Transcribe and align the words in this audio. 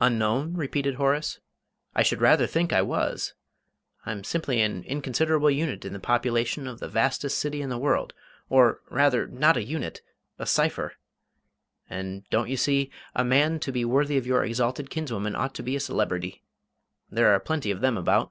"Unknown?" 0.00 0.54
repeated 0.54 0.94
Horace; 0.94 1.40
"I 1.92 2.04
should 2.04 2.20
rather 2.20 2.46
think 2.46 2.72
I 2.72 2.82
was! 2.82 3.34
I'm 4.04 4.22
simply 4.22 4.60
an 4.60 4.84
inconsiderable 4.84 5.50
unit 5.50 5.84
in 5.84 5.92
the 5.92 5.98
population 5.98 6.68
of 6.68 6.78
the 6.78 6.86
vastest 6.88 7.36
city 7.36 7.60
in 7.62 7.68
the 7.68 7.76
world; 7.76 8.12
or, 8.48 8.80
rather, 8.90 9.26
not 9.26 9.56
a 9.56 9.64
unit 9.64 10.02
a 10.38 10.46
cipher. 10.46 10.92
And, 11.90 12.22
don't 12.30 12.48
you 12.48 12.56
see, 12.56 12.92
a 13.12 13.24
man 13.24 13.58
to 13.58 13.72
be 13.72 13.84
worthy 13.84 14.16
of 14.16 14.24
your 14.24 14.44
exalted 14.44 14.88
kinswoman 14.88 15.34
ought 15.34 15.56
to 15.56 15.64
be 15.64 15.74
a 15.74 15.80
celebrity. 15.80 16.44
There 17.10 17.32
are 17.34 17.40
plenty 17.40 17.72
of 17.72 17.80
them 17.80 17.96
about." 17.96 18.30